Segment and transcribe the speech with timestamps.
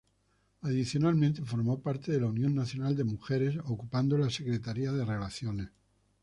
[0.61, 5.69] Adicionalmente formó parte de la Unión Nacional de Mujeres, ocupando la Secretaría de Relaciones.